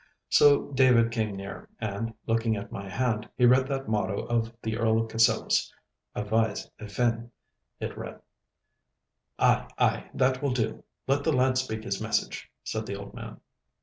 [0.29, 4.75] So David came near, and, looking at my hand, he read that motto of the
[4.75, 7.29] Earl of Cassillis—'Avise a fin!'
[7.79, 8.19] it read.
[9.37, 10.83] 'Ay, ay, that will do.
[11.05, 13.41] Let the lad speak his message,' said the old man.